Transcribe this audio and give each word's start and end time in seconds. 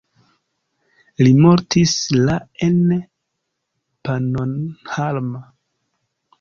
Li 1.27 1.33
mortis 1.47 1.93
la 2.29 2.39
en 2.69 2.81
Pannonhalma. 4.09 5.47